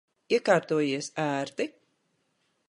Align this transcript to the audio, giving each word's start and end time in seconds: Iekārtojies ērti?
Iekārtojies 0.37 1.11
ērti? 1.25 1.69